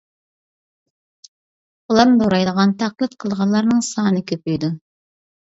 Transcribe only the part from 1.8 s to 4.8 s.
ئۇلارنى دورايدىغان، تەقلىد قىلىدىغانلارنىڭ سانى كۆپىيىدۇ.